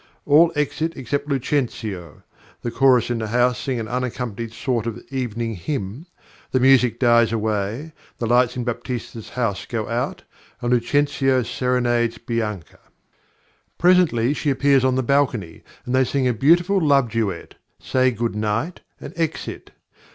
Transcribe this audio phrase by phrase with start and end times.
[0.25, 2.23] All exit except Lucentio;
[2.63, 6.07] the chorus in the house sing an unaccompanied sort of evening hymn,
[6.49, 10.23] the music dies away, the lights in Baptista's house go out,
[10.59, 12.79] and Lucentio serenades Bianca.
[13.77, 18.35] Presently she appears on the balcony, and they sing a beautiful love duet, say good
[18.35, 19.69] night, and exit.